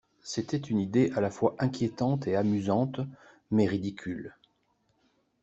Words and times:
C’était 0.23 0.57
une 0.57 0.79
idée 0.79 1.11
à 1.15 1.21
la 1.21 1.29
fois 1.29 1.55
inquiétante 1.59 2.25
et 2.25 2.35
amusante, 2.35 3.01
mais 3.51 3.67
ridicule. 3.67 4.33